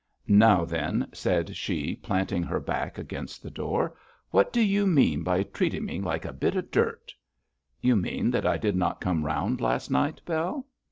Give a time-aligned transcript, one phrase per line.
[0.27, 3.95] 'Now, then,' said she, planting her back against the door,
[4.31, 7.13] 'what do you mean by treating me like a bit of dirt?'
[7.81, 10.65] 'You mean that I did not come round last night, Bell?'